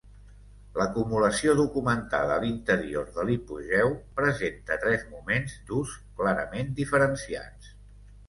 L'acumulació 0.77 1.53
documentada 1.57 2.31
a 2.37 2.41
l'interior 2.45 3.05
de 3.17 3.25
l'hipogeu 3.27 3.93
presenta 4.21 4.79
tres 4.85 5.05
moments 5.11 5.57
d'ús 5.69 5.93
clarament 6.23 6.75
diferenciats. 6.83 7.71